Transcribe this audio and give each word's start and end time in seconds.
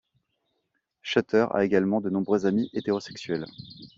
Schuster 1.03 1.45
a 1.53 1.63
également 1.63 2.01
de 2.01 2.09
nombreux 2.09 2.47
amis 2.47 2.71
hétérosexuels. 2.73 3.45